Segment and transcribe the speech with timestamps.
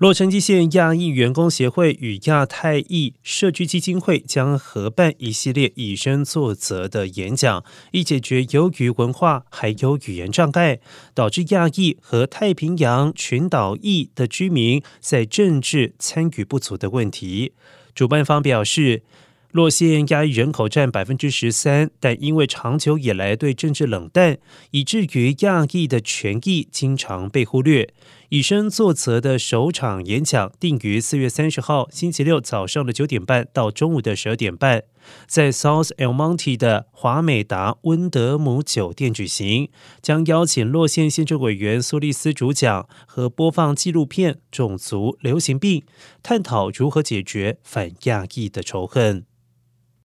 [0.00, 10.80] 洛杉矶县亚裔员工协会与亚太裔社区基金会将合办一系列以身作则的演讲，以解决由于文化还有语言障碍，
[11.12, 17.52] 导致亚裔和太平洋群岛裔的居民在政治参与不足的问题。
[17.94, 19.02] 主办方表示。
[19.52, 24.38] 洛县亚裔人口占百分之十三，但因为长久以来对政治冷淡，
[24.70, 27.92] 以至于亚裔的权益经常被忽略。
[28.28, 34.84] 以身作则的首场演讲定于四月三十号星期六早上的九点半到中午的十二点半，
[35.26, 39.68] 在 South El Monte 的华美达温德姆酒店举行，
[40.00, 45.80] 将邀请洛县县政委员苏利斯主讲和播放纪录片《种族流行病》，
[46.22, 49.24] 探讨如何解决反亚裔的仇恨。